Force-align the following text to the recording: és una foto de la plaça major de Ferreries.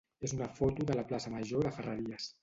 és 0.27 0.31
una 0.37 0.45
foto 0.59 0.87
de 0.91 0.95
la 0.99 1.03
plaça 1.11 1.33
major 1.33 1.67
de 1.67 1.73
Ferreries. 1.77 2.31